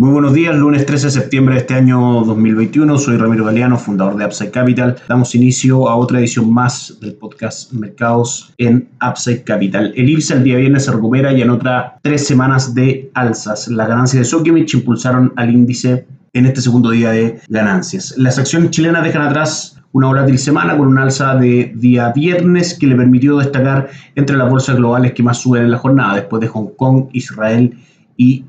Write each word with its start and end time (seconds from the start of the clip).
Muy 0.00 0.12
buenos 0.12 0.32
días, 0.32 0.56
lunes 0.56 0.86
13 0.86 1.08
de 1.08 1.10
septiembre 1.10 1.54
de 1.56 1.60
este 1.60 1.74
año 1.74 2.24
2021. 2.24 2.96
Soy 2.96 3.18
Ramiro 3.18 3.44
Galeano, 3.44 3.76
fundador 3.76 4.16
de 4.16 4.24
Upside 4.24 4.50
Capital. 4.50 4.96
Damos 5.06 5.34
inicio 5.34 5.90
a 5.90 5.96
otra 5.96 6.20
edición 6.20 6.50
más 6.50 6.96
del 7.02 7.12
podcast 7.12 7.70
Mercados 7.74 8.50
en 8.56 8.88
Upside 9.06 9.44
Capital. 9.44 9.92
El 9.94 10.08
IRSA 10.08 10.36
el 10.36 10.44
día 10.44 10.56
viernes 10.56 10.86
se 10.86 10.92
recupera 10.92 11.34
y 11.34 11.42
anota 11.42 11.98
tres 12.00 12.26
semanas 12.26 12.74
de 12.74 13.10
alzas. 13.12 13.68
Las 13.68 13.88
ganancias 13.88 14.20
de 14.20 14.24
Sokimich 14.24 14.72
impulsaron 14.72 15.34
al 15.36 15.50
índice 15.50 16.06
en 16.32 16.46
este 16.46 16.62
segundo 16.62 16.92
día 16.92 17.10
de 17.10 17.38
ganancias. 17.50 18.14
Las 18.16 18.38
acciones 18.38 18.70
chilenas 18.70 19.04
dejan 19.04 19.20
atrás 19.20 19.82
una 19.92 20.06
volátil 20.06 20.38
semana 20.38 20.78
con 20.78 20.86
un 20.86 20.96
alza 20.96 21.34
de 21.34 21.72
día 21.74 22.10
viernes 22.12 22.72
que 22.78 22.86
le 22.86 22.96
permitió 22.96 23.36
destacar 23.36 23.90
entre 24.14 24.38
las 24.38 24.48
bolsas 24.48 24.76
globales 24.76 25.12
que 25.12 25.22
más 25.22 25.36
suben 25.36 25.64
en 25.64 25.72
la 25.72 25.78
jornada, 25.78 26.14
después 26.14 26.40
de 26.40 26.48
Hong 26.48 26.68
Kong, 26.78 27.08
Israel 27.12 27.74
y 27.74 27.89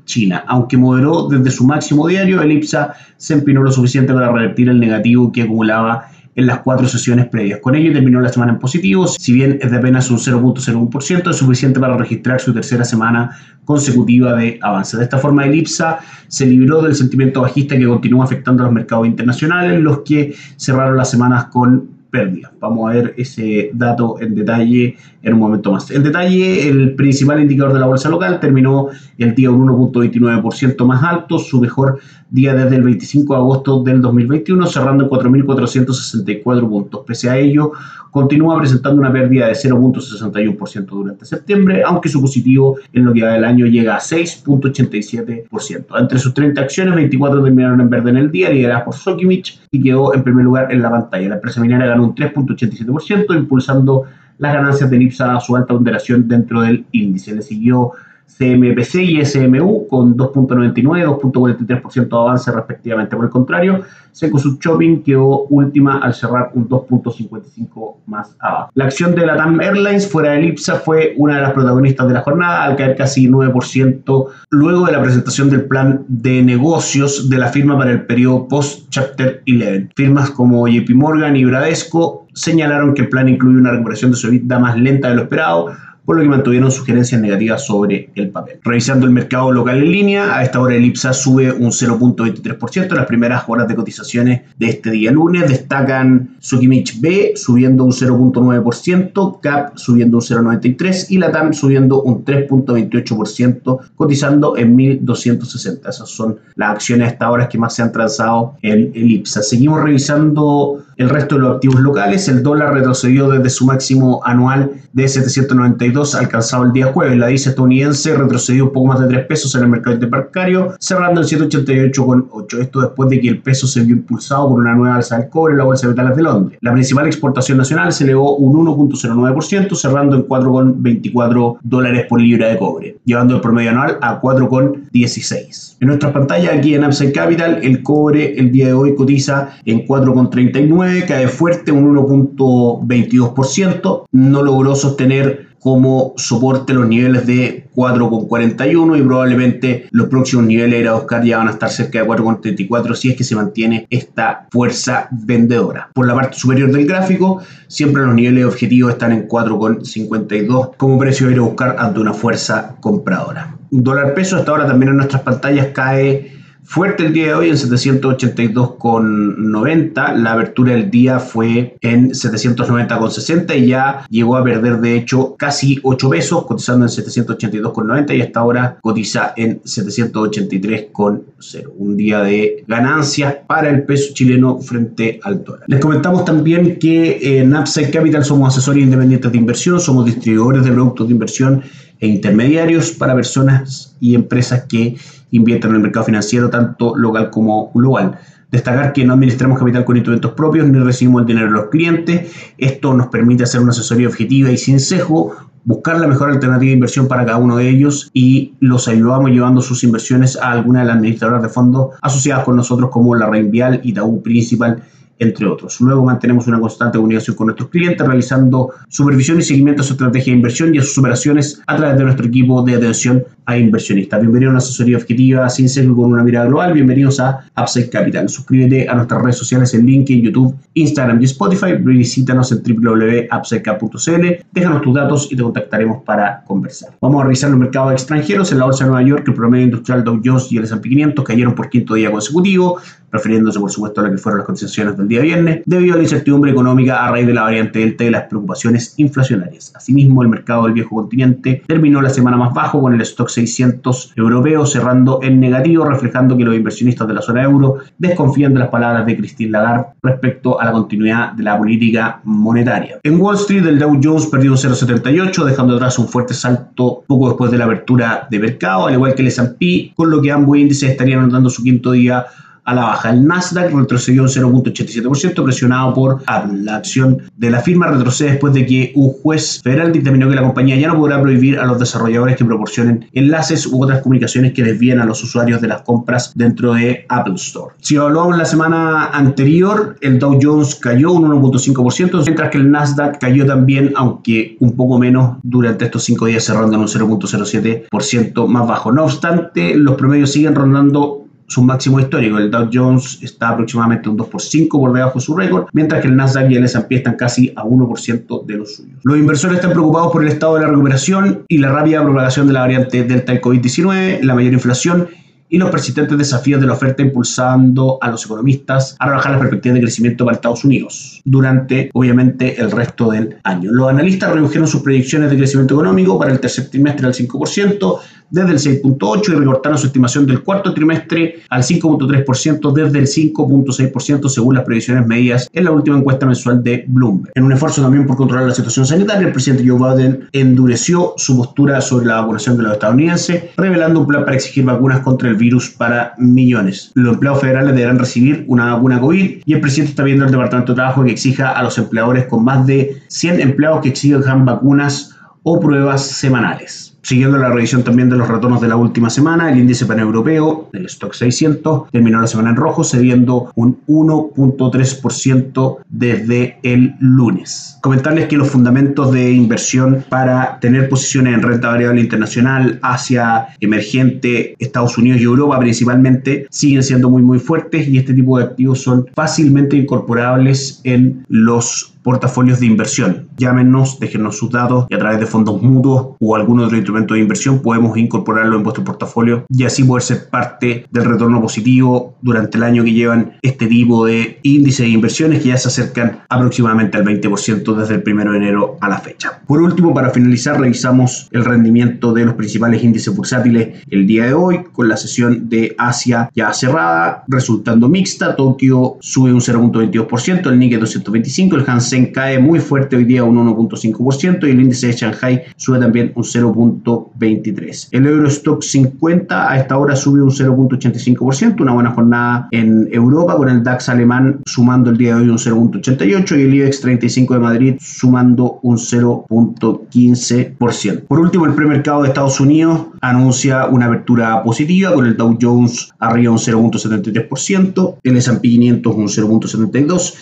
China. 0.04 0.44
Aunque 0.46 0.76
moderó 0.76 1.28
desde 1.28 1.50
su 1.50 1.64
máximo 1.64 2.06
diario, 2.06 2.42
el 2.42 2.52
IPSA 2.52 2.94
se 3.16 3.34
empinó 3.34 3.62
lo 3.62 3.72
suficiente 3.72 4.12
para 4.12 4.30
revertir 4.30 4.68
el 4.68 4.78
negativo 4.78 5.32
que 5.32 5.42
acumulaba 5.42 6.08
en 6.34 6.46
las 6.46 6.60
cuatro 6.60 6.88
sesiones 6.88 7.26
previas. 7.26 7.60
Con 7.60 7.74
ello 7.74 7.92
terminó 7.92 8.20
la 8.20 8.30
semana 8.30 8.52
en 8.52 8.58
positivo, 8.58 9.06
si 9.06 9.32
bien 9.32 9.58
es 9.60 9.70
de 9.70 9.76
apenas 9.76 10.10
un 10.10 10.18
0.01%, 10.18 11.30
es 11.30 11.36
suficiente 11.36 11.78
para 11.78 11.96
registrar 11.96 12.40
su 12.40 12.54
tercera 12.54 12.84
semana 12.84 13.36
consecutiva 13.64 14.34
de 14.34 14.58
avance. 14.62 14.96
De 14.96 15.04
esta 15.04 15.18
forma, 15.18 15.44
el 15.44 15.54
IPSA 15.54 16.00
se 16.28 16.46
libró 16.46 16.82
del 16.82 16.94
sentimiento 16.94 17.42
bajista 17.42 17.76
que 17.76 17.86
continúa 17.86 18.24
afectando 18.24 18.62
a 18.62 18.66
los 18.66 18.74
mercados 18.74 19.06
internacionales, 19.06 19.80
los 19.80 20.00
que 20.00 20.34
cerraron 20.56 20.96
las 20.96 21.10
semanas 21.10 21.46
con 21.46 22.01
pérdida. 22.12 22.52
Vamos 22.60 22.90
a 22.90 22.92
ver 22.92 23.14
ese 23.16 23.70
dato 23.72 24.20
en 24.20 24.34
detalle 24.34 24.96
en 25.22 25.32
un 25.32 25.40
momento 25.40 25.72
más. 25.72 25.90
En 25.90 26.02
detalle, 26.02 26.68
el 26.68 26.94
principal 26.94 27.40
indicador 27.40 27.72
de 27.72 27.80
la 27.80 27.86
bolsa 27.86 28.10
local 28.10 28.38
terminó 28.38 28.88
el 29.16 29.34
día 29.34 29.50
un 29.50 29.66
1.29% 29.66 30.84
más 30.84 31.02
alto, 31.02 31.38
su 31.38 31.60
mejor 31.60 32.00
día 32.30 32.54
desde 32.54 32.76
el 32.76 32.82
25 32.82 33.34
de 33.34 33.40
agosto 33.40 33.82
del 33.82 34.00
2021, 34.00 34.66
cerrando 34.66 35.04
en 35.04 35.10
4.464 35.10 36.68
puntos. 36.68 37.02
Pese 37.06 37.30
a 37.30 37.38
ello, 37.38 37.72
continúa 38.10 38.58
presentando 38.58 39.00
una 39.00 39.12
pérdida 39.12 39.46
de 39.46 39.54
0.61% 39.54 40.86
durante 40.86 41.24
septiembre, 41.24 41.82
aunque 41.84 42.08
su 42.08 42.20
positivo 42.20 42.76
en 42.92 43.06
lo 43.06 43.12
que 43.12 43.22
va 43.22 43.32
del 43.32 43.44
año 43.44 43.66
llega 43.66 43.96
a 43.96 44.00
6.87%. 44.00 45.98
Entre 45.98 46.18
sus 46.18 46.34
30 46.34 46.60
acciones, 46.60 46.94
24 46.94 47.42
terminaron 47.42 47.80
en 47.80 47.90
verde 47.90 48.10
en 48.10 48.16
el 48.18 48.30
día, 48.30 48.50
lideradas 48.50 48.84
por 48.84 48.94
Sokimich, 48.94 49.60
y 49.70 49.82
quedó 49.82 50.14
en 50.14 50.22
primer 50.22 50.44
lugar 50.44 50.72
en 50.72 50.82
la 50.82 50.90
pantalla. 50.90 51.28
La 51.28 51.34
empresa 51.36 51.60
minera 51.60 51.86
ganó 51.86 52.01
un 52.02 52.14
3.87%, 52.14 53.36
impulsando 53.36 54.04
las 54.38 54.54
ganancias 54.54 54.90
de 54.90 55.02
IPSA 55.02 55.36
a 55.36 55.40
su 55.40 55.54
alta 55.56 55.74
ponderación 55.74 56.26
dentro 56.26 56.62
del 56.62 56.84
índice. 56.92 57.34
Le 57.34 57.42
siguió 57.42 57.92
CMPC 58.26 58.94
y 58.96 59.24
SMU 59.24 59.86
con 59.88 60.16
2.99 60.16 60.78
y 60.78 61.04
2.43% 61.04 62.08
de 62.08 62.16
avance 62.16 62.50
respectivamente. 62.50 63.14
Por 63.14 63.26
el 63.26 63.30
contrario, 63.30 63.82
Secosud 64.12 64.58
Shopping 64.60 65.02
quedó 65.02 65.46
última 65.46 65.98
al 65.98 66.14
cerrar 66.14 66.50
un 66.54 66.68
2.55 66.68 67.96
más 68.06 68.36
abajo. 68.40 68.70
La 68.74 68.84
acción 68.84 69.14
de 69.14 69.26
la 69.26 69.36
TAM 69.36 69.60
Airlines 69.60 70.10
fuera 70.10 70.32
de 70.32 70.46
IPSA 70.46 70.76
fue 70.76 71.14
una 71.16 71.36
de 71.36 71.42
las 71.42 71.52
protagonistas 71.52 72.08
de 72.08 72.14
la 72.14 72.20
jornada 72.20 72.64
al 72.64 72.76
caer 72.76 72.96
casi 72.96 73.28
9% 73.28 74.26
luego 74.50 74.86
de 74.86 74.92
la 74.92 75.02
presentación 75.02 75.48
del 75.50 75.64
plan 75.64 76.04
de 76.08 76.42
negocios 76.42 77.28
de 77.30 77.38
la 77.38 77.48
firma 77.48 77.78
para 77.78 77.92
el 77.92 78.06
periodo 78.06 78.48
post-Chapter 78.48 79.42
11. 79.48 79.90
Firmas 79.96 80.30
como 80.30 80.66
JP 80.68 80.90
Morgan 80.94 81.36
y 81.36 81.44
Bradesco 81.44 82.26
señalaron 82.34 82.94
que 82.94 83.02
el 83.02 83.08
plan 83.08 83.28
incluye 83.28 83.58
una 83.58 83.70
recuperación 83.70 84.10
de 84.10 84.16
su 84.16 84.28
EBITDA 84.28 84.58
más 84.58 84.78
lenta 84.78 85.08
de 85.08 85.14
lo 85.16 85.22
esperado, 85.22 85.72
por 86.04 86.16
lo 86.16 86.22
que 86.22 86.28
mantuvieron 86.28 86.70
sugerencias 86.70 87.20
negativas 87.20 87.66
sobre 87.66 88.10
el 88.14 88.30
papel. 88.30 88.58
Revisando 88.62 89.06
el 89.06 89.12
mercado 89.12 89.52
local 89.52 89.78
en 89.78 89.92
línea, 89.92 90.36
a 90.36 90.42
esta 90.42 90.60
hora 90.60 90.74
el 90.74 90.84
IPSA 90.84 91.12
sube 91.12 91.52
un 91.52 91.70
0.23% 91.70 92.90
en 92.90 92.96
las 92.96 93.06
primeras 93.06 93.44
horas 93.46 93.68
de 93.68 93.76
cotizaciones 93.76 94.42
de 94.58 94.66
este 94.66 94.90
día 94.90 95.12
lunes. 95.12 95.48
Destacan 95.48 96.36
Sukimich 96.40 97.00
B 97.00 97.32
subiendo 97.36 97.84
un 97.84 97.92
0.9%, 97.92 99.40
CAP 99.40 99.76
subiendo 99.76 100.18
un 100.18 100.22
0.93% 100.22 101.06
y 101.10 101.18
Latam 101.18 101.52
subiendo 101.52 102.02
un 102.02 102.24
3.28%, 102.24 103.80
cotizando 103.94 104.56
en 104.56 104.76
1.260. 104.76 105.88
Esas 105.88 106.08
son 106.08 106.38
las 106.56 106.70
acciones 106.70 107.08
a 107.08 107.10
esta 107.12 107.30
hora 107.30 107.48
que 107.48 107.58
más 107.58 107.74
se 107.74 107.82
han 107.82 107.92
transado 107.92 108.54
en 108.62 108.92
el 108.94 109.10
IPSA. 109.10 109.42
Seguimos 109.42 109.82
revisando 109.82 110.84
el 111.02 111.10
resto 111.10 111.34
de 111.34 111.42
los 111.42 111.54
activos 111.56 111.80
locales. 111.80 112.28
El 112.28 112.42
dólar 112.42 112.74
retrocedió 112.74 113.28
desde 113.28 113.50
su 113.50 113.66
máximo 113.66 114.20
anual 114.24 114.72
de 114.92 115.08
792 115.08 116.14
alcanzado 116.14 116.64
el 116.64 116.72
día 116.72 116.86
jueves. 116.86 117.18
La 117.18 117.26
divisa 117.26 117.50
estadounidense 117.50 118.14
retrocedió 118.14 118.64
un 118.64 118.72
poco 118.72 118.88
más 118.88 119.00
de 119.00 119.08
3 119.08 119.26
pesos 119.26 119.54
en 119.54 119.62
el 119.62 119.68
mercado 119.68 119.94
interbancario, 119.94 120.74
cerrando 120.78 121.22
en 121.22 121.26
788,8. 121.26 122.60
Esto 122.60 122.80
después 122.80 123.10
de 123.10 123.20
que 123.20 123.28
el 123.28 123.38
peso 123.42 123.66
se 123.66 123.82
vio 123.82 123.96
impulsado 123.96 124.48
por 124.48 124.60
una 124.60 124.74
nueva 124.74 124.96
alza 124.96 125.18
del 125.18 125.28
cobre 125.28 125.52
en 125.52 125.58
la 125.58 125.64
Bolsa 125.64 125.86
de 125.86 125.92
Metales 125.92 126.16
de 126.16 126.22
Londres. 126.22 126.58
La 126.60 126.72
principal 126.72 127.06
exportación 127.06 127.58
nacional 127.58 127.92
se 127.92 128.04
elevó 128.04 128.36
un 128.36 128.66
1.09%, 128.66 129.74
cerrando 129.74 130.16
en 130.16 130.26
4,24 130.26 131.58
dólares 131.62 132.06
por 132.08 132.20
libra 132.20 132.48
de 132.48 132.58
cobre, 132.58 132.96
llevando 133.04 133.34
el 133.36 133.40
promedio 133.40 133.70
anual 133.70 133.98
a 134.00 134.20
4,16. 134.20 135.76
En 135.80 135.88
nuestra 135.88 136.12
pantalla 136.12 136.52
aquí 136.54 136.74
en 136.74 136.84
Upside 136.84 137.12
Capital, 137.12 137.58
el 137.62 137.82
cobre 137.82 138.38
el 138.38 138.52
día 138.52 138.66
de 138.66 138.72
hoy 138.72 138.94
cotiza 138.94 139.50
en 139.64 139.84
4,39, 139.86 140.91
cae 141.00 141.28
fuerte 141.28 141.72
un 141.72 141.96
1.22%, 141.96 144.04
no 144.12 144.42
logró 144.42 144.74
sostener 144.74 145.52
como 145.62 146.14
soporte 146.16 146.74
los 146.74 146.88
niveles 146.88 147.24
de 147.24 147.68
4,41 147.74 148.98
y 148.98 149.02
probablemente 149.02 149.86
los 149.92 150.08
próximos 150.08 150.46
niveles 150.46 150.72
de 150.72 150.80
ir 150.80 150.88
a 150.88 150.94
buscar 150.94 151.24
ya 151.24 151.38
van 151.38 151.48
a 151.48 151.52
estar 151.52 151.70
cerca 151.70 152.00
de 152.00 152.08
4,34 152.08 152.94
si 152.96 153.10
es 153.10 153.16
que 153.16 153.22
se 153.22 153.36
mantiene 153.36 153.86
esta 153.88 154.48
fuerza 154.50 155.08
vendedora. 155.12 155.90
Por 155.94 156.06
la 156.06 156.14
parte 156.14 156.36
superior 156.36 156.72
del 156.72 156.86
gráfico, 156.86 157.42
siempre 157.68 158.02
los 158.02 158.14
niveles 158.14 158.44
objetivos 158.44 158.92
están 158.92 159.12
en 159.12 159.28
4,52 159.28 160.76
como 160.76 160.98
precio 160.98 161.28
de 161.28 161.34
ir 161.34 161.38
a 161.38 161.42
buscar 161.42 161.76
ante 161.78 162.00
una 162.00 162.12
fuerza 162.12 162.74
compradora. 162.80 163.56
Dólar 163.70 164.14
peso 164.14 164.36
hasta 164.36 164.50
ahora 164.50 164.66
también 164.66 164.90
en 164.90 164.96
nuestras 164.96 165.22
pantallas 165.22 165.68
cae 165.68 166.41
Fuerte 166.64 167.04
el 167.04 167.12
día 167.12 167.26
de 167.26 167.34
hoy 167.34 167.48
en 167.48 167.56
782,90. 167.56 170.16
La 170.16 170.34
apertura 170.34 170.74
del 170.74 170.90
día 170.90 171.18
fue 171.18 171.76
en 171.80 172.10
790,60 172.10 173.58
y 173.58 173.66
ya 173.66 174.06
llegó 174.08 174.36
a 174.36 174.44
perder 174.44 174.80
de 174.80 174.94
hecho 174.96 175.34
casi 175.36 175.80
8 175.82 176.08
pesos, 176.08 176.46
cotizando 176.46 176.86
en 176.86 176.90
782,90 176.90 178.16
y 178.16 178.22
hasta 178.22 178.38
ahora 178.38 178.78
cotiza 178.80 179.34
en 179.36 179.60
783,0. 179.62 181.72
Un 181.76 181.96
día 181.96 182.20
de 182.20 182.62
ganancias 182.68 183.38
para 183.48 183.68
el 183.68 183.82
peso 183.82 184.14
chileno 184.14 184.60
frente 184.60 185.18
al 185.24 185.42
dólar. 185.42 185.64
Les 185.66 185.80
comentamos 185.80 186.24
también 186.24 186.78
que 186.78 187.40
en 187.40 187.56
Upside 187.56 187.90
Capital 187.90 188.24
somos 188.24 188.56
asesores 188.56 188.84
independientes 188.84 189.32
de 189.32 189.38
inversión, 189.38 189.80
somos 189.80 190.06
distribuidores 190.06 190.64
de 190.64 190.70
productos 190.70 191.08
de 191.08 191.12
inversión 191.12 191.64
e 192.02 192.08
intermediarios 192.08 192.90
para 192.90 193.14
personas 193.14 193.96
y 194.00 194.16
empresas 194.16 194.64
que 194.68 194.96
invierten 195.30 195.70
en 195.70 195.76
el 195.76 195.82
mercado 195.82 196.04
financiero, 196.06 196.50
tanto 196.50 196.96
local 196.96 197.30
como 197.30 197.70
global. 197.72 198.18
Destacar 198.50 198.92
que 198.92 199.04
no 199.04 199.14
administramos 199.14 199.56
capital 199.56 199.84
con 199.84 199.96
instrumentos 199.96 200.32
propios 200.32 200.66
ni 200.66 200.80
recibimos 200.80 201.22
el 201.22 201.26
dinero 201.28 201.46
de 201.46 201.52
los 201.52 201.66
clientes. 201.66 202.32
Esto 202.58 202.92
nos 202.92 203.06
permite 203.06 203.44
hacer 203.44 203.60
una 203.60 203.70
asesoría 203.70 204.08
objetiva 204.08 204.50
y 204.50 204.58
sin 204.58 204.80
sesgo, 204.80 205.36
buscar 205.64 206.00
la 206.00 206.08
mejor 206.08 206.30
alternativa 206.30 206.70
de 206.70 206.74
inversión 206.74 207.06
para 207.06 207.24
cada 207.24 207.38
uno 207.38 207.56
de 207.56 207.68
ellos 207.68 208.10
y 208.12 208.54
los 208.58 208.88
ayudamos 208.88 209.30
llevando 209.30 209.62
sus 209.62 209.84
inversiones 209.84 210.36
a 210.36 210.50
alguna 210.50 210.80
de 210.80 210.86
las 210.86 210.96
administradoras 210.96 211.42
de 211.44 211.50
fondos 211.50 211.94
asociadas 212.02 212.44
con 212.44 212.56
nosotros 212.56 212.90
como 212.90 213.14
la 213.14 213.30
Reinvial, 213.30 213.80
Itaú 213.84 214.22
Principal 214.22 214.82
entre 215.18 215.46
otros. 215.46 215.80
Luego 215.80 216.04
mantenemos 216.04 216.46
una 216.46 216.60
constante 216.60 216.98
comunicación 216.98 217.36
con 217.36 217.46
nuestros 217.46 217.68
clientes, 217.70 218.06
realizando 218.06 218.70
supervisión 218.88 219.38
y 219.38 219.42
seguimiento 219.42 219.82
a 219.82 219.84
su 219.84 219.92
estrategia 219.92 220.32
de 220.32 220.36
inversión 220.36 220.74
y 220.74 220.78
a 220.78 220.82
sus 220.82 220.98
operaciones 220.98 221.62
a 221.66 221.76
través 221.76 221.96
de 221.98 222.04
nuestro 222.04 222.26
equipo 222.26 222.62
de 222.62 222.74
atención 222.74 223.24
a 223.44 223.56
inversionistas. 223.56 224.20
Bienvenidos 224.20 224.50
a 224.50 224.52
una 224.52 224.58
asesoría 224.58 224.96
objetiva 224.96 225.48
sin 225.48 225.68
sesgo 225.68 225.96
con 225.96 226.12
una 226.12 226.22
mirada 226.22 226.46
global. 226.46 226.72
Bienvenidos 226.72 227.18
a 227.20 227.44
Upside 227.56 227.90
Capital. 227.90 228.28
Suscríbete 228.28 228.88
a 228.88 228.94
nuestras 228.94 229.20
redes 229.22 229.36
sociales 229.36 229.74
en 229.74 229.86
LinkedIn, 229.86 230.22
YouTube, 230.22 230.54
Instagram 230.74 231.20
y 231.20 231.24
Spotify. 231.24 231.72
Visítanos 231.78 232.52
en 232.52 232.62
www.upsidecap.cl. 232.62 234.26
Déjanos 234.52 234.82
tus 234.82 234.94
datos 234.94 235.28
y 235.30 235.36
te 235.36 235.42
contactaremos 235.42 236.02
para 236.04 236.44
conversar. 236.44 236.90
Vamos 237.00 237.20
a 237.20 237.24
revisar 237.24 237.50
los 237.50 237.58
mercados 237.58 237.92
extranjeros. 237.92 238.52
En 238.52 238.58
la 238.58 238.66
bolsa 238.66 238.84
de 238.84 238.90
Nueva 238.90 239.06
York, 239.06 239.24
el 239.26 239.34
promedio 239.34 239.64
industrial 239.64 240.04
Dow 240.04 240.20
Jones 240.24 240.50
y 240.52 240.58
el 240.58 240.64
S&P 240.64 240.88
500 240.88 241.24
cayeron 241.24 241.54
por 241.54 241.68
quinto 241.68 241.94
día 241.94 242.10
consecutivo, 242.10 242.78
refiriéndose 243.10 243.58
por 243.58 243.70
supuesto 243.70 244.00
a 244.00 244.04
lo 244.04 244.10
que 244.10 244.18
fueron 244.18 244.38
las 244.38 244.46
cotizaciones 244.46 244.96
del 244.96 245.08
día 245.08 245.20
viernes, 245.20 245.62
debido 245.66 245.94
a 245.94 245.96
la 245.96 246.02
incertidumbre 246.04 246.52
económica 246.52 247.04
a 247.04 247.10
raíz 247.10 247.26
de 247.26 247.34
la 247.34 247.42
variante 247.42 247.80
Delta 247.80 248.04
y 248.04 248.10
las 248.10 248.24
preocupaciones 248.24 248.94
inflacionarias. 248.98 249.72
Asimismo, 249.74 250.22
el 250.22 250.28
mercado 250.28 250.64
del 250.64 250.72
viejo 250.72 250.94
continente 250.96 251.62
terminó 251.66 252.00
la 252.00 252.10
semana 252.10 252.36
más 252.36 252.54
bajo 252.54 252.80
con 252.80 252.94
el 252.94 253.00
stock 253.00 253.31
600 253.34 254.12
europeo 254.16 254.66
cerrando 254.66 255.20
en 255.22 255.40
negativo, 255.40 255.84
reflejando 255.84 256.36
que 256.36 256.44
los 256.44 256.54
inversionistas 256.54 257.08
de 257.08 257.14
la 257.14 257.22
zona 257.22 257.42
euro 257.42 257.78
desconfían 257.98 258.54
de 258.54 258.60
las 258.60 258.68
palabras 258.68 259.06
de 259.06 259.16
Christine 259.16 259.50
Lagarde 259.50 259.86
respecto 260.02 260.60
a 260.60 260.64
la 260.64 260.72
continuidad 260.72 261.32
de 261.32 261.42
la 261.42 261.58
política 261.58 262.20
monetaria. 262.24 262.98
En 263.02 263.20
Wall 263.20 263.36
Street, 263.36 263.66
el 263.66 263.78
Dow 263.78 263.98
Jones 264.02 264.26
perdió 264.26 264.52
un 264.52 264.56
0,78, 264.56 265.44
dejando 265.44 265.76
atrás 265.76 265.98
un 265.98 266.08
fuerte 266.08 266.34
salto 266.34 267.04
poco 267.06 267.28
después 267.28 267.50
de 267.50 267.58
la 267.58 267.64
apertura 267.64 268.26
de 268.30 268.38
mercado, 268.38 268.86
al 268.86 268.94
igual 268.94 269.14
que 269.14 269.22
el 269.22 269.28
S&P, 269.28 269.92
con 269.94 270.10
lo 270.10 270.20
que 270.20 270.30
ambos 270.30 270.56
índices 270.58 270.90
estarían 270.90 271.20
andando 271.20 271.50
su 271.50 271.62
quinto 271.62 271.92
día 271.92 272.26
a 272.64 272.74
la 272.74 272.82
baja. 272.82 273.10
El 273.10 273.26
Nasdaq 273.26 273.72
retrocedió 273.72 274.22
un 274.22 274.28
0.87%, 274.28 275.44
presionado 275.44 275.94
por 275.94 276.22
Apple. 276.26 276.60
La 276.62 276.76
acción 276.76 277.22
de 277.36 277.50
la 277.50 277.60
firma 277.60 277.86
retrocede 277.88 278.32
después 278.32 278.54
de 278.54 278.66
que 278.66 278.92
un 278.94 279.10
juez 279.10 279.60
federal 279.62 279.92
dictaminó 279.92 280.28
que 280.28 280.36
la 280.36 280.42
compañía 280.42 280.76
ya 280.76 280.88
no 280.88 280.98
podrá 280.98 281.20
prohibir 281.20 281.58
a 281.58 281.66
los 281.66 281.78
desarrolladores 281.78 282.36
que 282.36 282.44
proporcionen 282.44 283.06
enlaces 283.12 283.66
u 283.66 283.82
otras 283.82 284.02
comunicaciones 284.02 284.52
que 284.52 284.62
desvíen 284.62 285.00
a 285.00 285.04
los 285.04 285.22
usuarios 285.22 285.60
de 285.60 285.68
las 285.68 285.82
compras 285.82 286.32
dentro 286.34 286.74
de 286.74 287.04
Apple 287.08 287.34
Store. 287.34 287.74
Si 287.80 287.96
hablamos 287.96 288.36
la 288.36 288.44
semana 288.44 289.06
anterior, 289.06 289.96
el 290.00 290.18
Dow 290.18 290.38
Jones 290.40 290.74
cayó 290.76 291.12
un 291.12 291.30
1.5%, 291.30 292.24
mientras 292.24 292.50
que 292.50 292.58
el 292.58 292.70
Nasdaq 292.70 293.18
cayó 293.18 293.46
también, 293.46 293.92
aunque 293.96 294.56
un 294.60 294.76
poco 294.76 294.98
menos 294.98 295.38
durante 295.42 295.86
estos 295.86 296.04
cinco 296.04 296.26
días, 296.26 296.44
cerrando 296.44 296.76
en 296.76 296.82
un 296.82 296.88
0.07% 296.88 298.46
más 298.46 298.66
bajo. 298.66 298.92
No 298.92 299.04
obstante, 299.04 299.74
los 299.74 299.96
promedios 299.96 300.32
siguen 300.32 300.54
rondando 300.54 301.21
su 301.46 301.62
máximo 301.62 302.00
histórico. 302.00 302.38
El 302.38 302.50
Dow 302.50 302.68
Jones 302.72 303.18
está 303.22 303.50
aproximadamente 303.50 304.08
un 304.08 304.16
2 304.16 304.26
por 304.28 304.40
5 304.40 304.80
por 304.80 304.92
debajo 304.92 305.18
de 305.18 305.24
su 305.24 305.36
récord, 305.36 305.66
mientras 305.72 306.00
que 306.00 306.08
el 306.08 306.16
Nasdaq 306.16 306.50
y 306.50 306.56
el 306.56 306.64
S&P 306.64 306.94
están 306.94 307.16
casi 307.16 307.52
a 307.56 307.64
1% 307.64 308.46
de 308.46 308.54
los 308.54 308.76
suyos. 308.76 308.98
Los 309.02 309.18
inversores 309.18 309.56
están 309.56 309.72
preocupados 309.72 310.12
por 310.12 310.22
el 310.22 310.28
estado 310.28 310.54
de 310.54 310.62
la 310.62 310.68
recuperación 310.68 311.44
y 311.48 311.58
la 311.58 311.70
rápida 311.70 312.02
propagación 312.02 312.46
de 312.46 312.52
la 312.52 312.60
variante 312.60 313.04
Delta 313.04 313.32
del 313.32 313.40
COVID-19, 313.40 314.22
la 314.22 314.34
mayor 314.34 314.52
inflación 314.52 315.08
y 315.52 315.58
los 315.58 315.70
persistentes 315.70 316.16
desafíos 316.16 316.62
de 316.62 316.66
la 316.66 316.72
oferta 316.72 317.02
impulsando 317.02 317.98
a 318.00 318.10
los 318.10 318.24
economistas 318.24 318.96
a 318.98 319.06
rebajar 319.06 319.32
las 319.32 319.40
perspectivas 319.42 319.74
de 319.74 319.80
crecimiento 319.82 320.24
para 320.24 320.36
Estados 320.36 320.64
Unidos 320.64 321.20
durante, 321.26 321.90
obviamente, 321.92 322.58
el 322.58 322.70
resto 322.70 323.10
del 323.10 323.36
año. 323.44 323.70
Los 323.70 323.90
analistas 323.90 324.32
redujeron 324.32 324.66
sus 324.66 324.80
predicciones 324.80 325.30
de 325.30 325.36
crecimiento 325.36 325.74
económico 325.74 326.18
para 326.18 326.32
el 326.32 326.40
tercer 326.40 326.70
trimestre 326.70 327.06
al 327.06 327.12
5%, 327.12 327.98
desde 328.32 328.50
el 328.50 328.82
6.8% 328.82 329.28
y 329.28 329.34
recortaron 329.34 329.78
su 329.78 329.86
estimación 329.86 330.26
del 330.26 330.42
cuarto 330.42 330.72
trimestre 330.72 331.42
al 331.50 331.62
5.3% 331.62 332.72
desde 332.72 332.98
el 332.98 333.06
5.6% 333.06 334.28
según 334.28 334.54
las 334.54 334.64
previsiones 334.64 335.06
medidas 335.06 335.48
en 335.52 335.64
la 335.64 335.70
última 335.70 335.98
encuesta 335.98 336.24
mensual 336.24 336.62
de 336.64 336.84
Bloomberg. 336.88 337.32
En 337.34 337.44
un 337.44 337.52
esfuerzo 337.52 337.82
también 337.82 338.06
por 338.06 338.16
controlar 338.16 338.48
la 338.48 338.54
situación 338.54 338.86
sanitaria, 338.86 339.26
el 339.26 339.32
presidente 339.32 339.68
Joe 339.68 339.78
Biden 339.78 340.28
endureció 340.32 341.12
su 341.18 341.36
postura 341.36 341.82
sobre 341.82 342.06
la 342.06 342.22
vacunación 342.22 342.56
de 342.56 342.62
los 342.62 342.72
estadounidenses, 342.72 343.44
revelando 343.58 344.00
un 344.00 344.06
plan 344.06 344.24
para 344.24 344.36
exigir 344.36 344.64
vacunas 344.64 345.00
contra 345.00 345.28
el 345.28 345.36
virus 345.42 345.70
para 345.70 346.14
millones. 346.18 346.92
Los 346.94 347.14
empleados 347.14 347.40
federales 347.40 347.74
deberán 347.74 347.98
recibir 347.98 348.44
una 348.48 348.74
vacuna 348.74 349.00
COVID 349.00 349.42
y 349.44 349.52
el 349.52 349.60
presidente 349.60 349.90
está 349.90 350.04
viendo 350.04 350.24
al 350.24 350.30
Departamento 350.30 350.72
de 350.72 350.76
Trabajo 350.76 351.04
que 351.04 351.10
exija 351.10 351.50
a 351.50 351.62
los 351.62 351.76
empleadores 351.78 352.26
con 352.26 352.44
más 352.44 352.66
de 352.66 353.02
100 353.08 353.40
empleados 353.40 353.80
que 353.82 353.90
exijan 353.90 354.44
vacunas 354.44 355.14
o 355.42 355.58
pruebas 355.60 356.06
semanales. 356.06 356.91
Siguiendo 357.02 357.36
la 357.36 357.50
revisión 357.50 357.82
también 357.82 358.08
de 358.08 358.16
los 358.16 358.28
retornos 358.28 358.60
de 358.60 358.68
la 358.68 358.76
última 358.76 359.10
semana, 359.10 359.50
el 359.50 359.58
índice 359.58 359.86
paneuropeo 359.86 360.70
del 360.72 360.86
stock 360.86 361.14
600 361.14 361.90
terminó 361.90 362.20
la 362.20 362.28
semana 362.28 362.50
en 362.50 362.56
rojo, 362.56 362.84
cediendo 362.84 363.50
un 363.56 363.78
1.3% 363.88 365.78
desde 365.88 366.58
el 366.62 366.94
lunes. 367.00 367.78
Comentarles 367.82 368.28
que 368.28 368.36
los 368.36 368.48
fundamentos 368.48 369.12
de 369.12 369.32
inversión 369.32 370.04
para 370.08 370.60
tener 370.60 370.88
posiciones 370.88 371.34
en 371.34 371.42
renta 371.42 371.68
variable 371.68 372.00
internacional, 372.00 372.78
Asia, 372.82 373.48
emergente, 373.60 374.54
Estados 374.60 374.96
Unidos 374.96 375.20
y 375.20 375.24
Europa 375.24 375.58
principalmente, 375.58 376.46
siguen 376.50 376.84
siendo 376.84 377.10
muy 377.10 377.22
muy 377.22 377.40
fuertes 377.40 377.88
y 377.88 377.98
este 377.98 378.14
tipo 378.14 378.38
de 378.38 378.44
activos 378.44 378.80
son 378.80 379.06
fácilmente 379.14 379.76
incorporables 379.76 380.80
en 380.84 381.24
los 381.28 381.91
portafolios 382.02 382.60
de 382.60 382.66
inversión. 382.66 383.28
Llámenos, 383.36 383.98
déjenos 384.00 384.36
sus 384.36 384.50
datos 384.50 384.86
y 384.88 384.94
a 384.94 384.98
través 384.98 385.20
de 385.20 385.26
fondos 385.26 385.62
mutuos 385.62 386.16
o 386.20 386.36
algún 386.36 386.60
otro 386.60 386.76
instrumento 386.76 387.14
de 387.14 387.20
inversión 387.20 387.60
podemos 387.60 387.96
incorporarlo 387.96 388.56
en 388.56 388.62
vuestro 388.62 388.84
portafolio 388.84 389.44
y 389.48 389.64
así 389.64 389.84
poder 389.84 390.02
ser 390.02 390.28
parte 390.30 390.86
del 390.90 391.04
retorno 391.04 391.40
positivo 391.40 392.14
durante 392.22 392.58
el 392.58 392.64
año 392.64 392.84
que 392.84 392.92
llevan 392.92 393.34
este 393.42 393.66
tipo 393.66 394.06
de 394.06 394.38
índices 394.42 394.86
de 394.86 394.92
inversiones 394.92 395.42
que 395.42 395.48
ya 395.48 395.56
se 395.56 395.68
acercan 395.68 396.20
aproximadamente 396.28 396.98
al 396.98 397.04
20% 397.04 397.76
desde 397.76 397.94
el 397.94 398.02
1 398.06 398.32
de 398.32 398.36
enero 398.36 398.76
a 398.80 398.88
la 398.88 398.98
fecha. 398.98 399.40
Por 399.46 399.62
último, 399.62 399.94
para 399.94 400.10
finalizar, 400.10 400.60
revisamos 400.60 401.28
el 401.30 401.44
rendimiento 401.44 402.12
de 402.12 402.24
los 402.24 402.34
principales 402.34 402.82
índices 402.82 403.14
bursátiles 403.14 403.84
el 403.90 404.06
día 404.06 404.26
de 404.26 404.34
hoy 404.34 404.64
con 404.72 404.88
la 404.88 404.96
sesión 404.96 405.48
de 405.48 405.74
Asia 405.78 406.30
ya 406.34 406.52
cerrada, 406.52 407.24
resultando 407.28 407.88
mixta. 407.88 408.36
Tokio 408.36 408.96
sube 409.00 409.32
un 409.32 409.40
0.22%, 409.40 410.46
el 410.46 410.58
Nikkei 410.58 410.78
225, 410.78 411.56
el 411.56 411.64
Hansen 411.66 411.91
cae 412.12 412.38
muy 412.38 412.58
fuerte 412.58 412.96
hoy 412.96 413.04
día 413.04 413.24
un 413.24 413.36
1.5% 413.36 414.46
y 414.46 414.50
el 414.50 414.60
índice 414.60 414.88
de 414.88 414.92
Shanghai 414.94 415.42
sube 415.56 415.78
también 415.78 416.12
un 416.14 416.22
0.23%. 416.22 417.88
El 417.90 418.06
Eurostock 418.06 418.62
50 418.62 419.50
a 419.50 419.58
esta 419.58 419.76
hora 419.76 419.94
sube 419.94 420.22
un 420.22 420.30
0.85%, 420.30 421.60
una 421.60 421.72
buena 421.72 421.90
jornada 421.90 422.48
en 422.50 422.88
Europa 422.90 423.36
con 423.36 423.48
el 423.48 423.62
DAX 423.62 423.88
alemán 423.88 424.40
sumando 424.46 424.90
el 424.90 424.96
día 424.96 425.16
de 425.16 425.22
hoy 425.22 425.28
un 425.28 425.38
0.88% 425.38 426.38
y 426.38 426.42
el 426.42 426.54
IBEX 426.54 426.80
35 426.80 427.34
de 427.34 427.40
Madrid 427.40 427.74
sumando 427.80 428.58
un 428.62 428.76
0.15%. 428.76 431.06
Por 431.06 431.20
último, 431.20 431.46
el 431.46 431.54
premercado 431.54 432.02
de 432.02 432.08
Estados 432.08 432.40
Unidos 432.40 432.86
anuncia 433.00 433.66
una 433.66 433.86
apertura 433.86 434.42
positiva 434.42 434.92
con 434.92 435.06
el 435.06 435.16
Dow 435.16 435.38
Jones 435.40 435.92
arriba 435.98 436.32
un 436.32 436.38
0.73%, 436.38 437.96
el 438.02 438.16
S&P 438.16 438.40
500 438.40 438.94
un 438.94 439.08
0.72% 439.08 440.14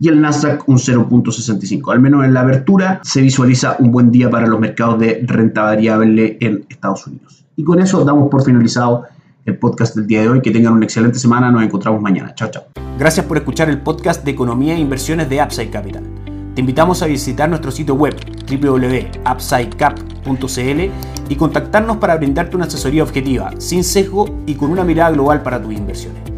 y 0.00 0.08
el 0.08 0.20
Nasdaq 0.20 0.68
un 0.68 0.76
0.65. 0.76 1.92
Al 1.92 2.00
menos 2.00 2.24
en 2.24 2.34
la 2.34 2.42
apertura 2.42 3.00
se 3.02 3.20
visualiza 3.20 3.76
un 3.78 3.92
buen 3.92 4.10
día 4.10 4.30
para 4.30 4.46
los 4.46 4.60
mercados 4.60 4.98
de 4.98 5.22
renta 5.26 5.62
variable 5.62 6.36
en 6.40 6.64
Estados 6.68 7.06
Unidos. 7.06 7.44
Y 7.56 7.64
con 7.64 7.80
eso 7.80 8.04
damos 8.04 8.28
por 8.30 8.44
finalizado 8.44 9.04
el 9.44 9.58
podcast 9.58 9.96
del 9.96 10.06
día 10.06 10.22
de 10.22 10.28
hoy. 10.28 10.40
Que 10.40 10.50
tengan 10.50 10.72
una 10.72 10.84
excelente 10.84 11.18
semana. 11.18 11.50
Nos 11.50 11.62
encontramos 11.62 12.00
mañana. 12.00 12.34
Chao, 12.34 12.50
chao. 12.50 12.64
Gracias 12.98 13.26
por 13.26 13.36
escuchar 13.36 13.68
el 13.68 13.80
podcast 13.80 14.24
de 14.24 14.30
Economía 14.30 14.74
e 14.74 14.78
Inversiones 14.78 15.28
de 15.28 15.42
Upside 15.42 15.70
Capital. 15.70 16.04
Te 16.54 16.60
invitamos 16.60 17.02
a 17.02 17.06
visitar 17.06 17.48
nuestro 17.48 17.72
sitio 17.72 17.94
web 17.94 18.14
www.upsidecap.cl 18.48 20.80
y 21.28 21.36
contactarnos 21.36 21.96
para 21.96 22.16
brindarte 22.16 22.54
una 22.54 22.66
asesoría 22.66 23.02
objetiva, 23.02 23.50
sin 23.58 23.82
sesgo 23.82 24.42
y 24.46 24.54
con 24.54 24.70
una 24.70 24.84
mirada 24.84 25.10
global 25.10 25.42
para 25.42 25.60
tus 25.60 25.74
inversiones. 25.74 26.33